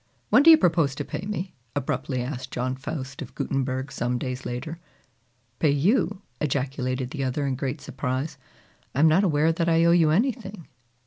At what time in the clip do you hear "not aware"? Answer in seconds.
9.07-9.51